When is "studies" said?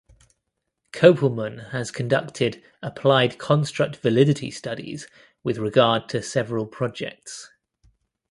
4.49-5.07